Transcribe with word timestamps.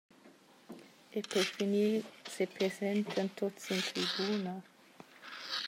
E 1.17 1.19
per 1.31 1.43
finir 1.57 1.91
sepresentan 2.35 3.27
tuts 3.37 3.61
sin 3.65 3.79
tribuna. 3.89 4.55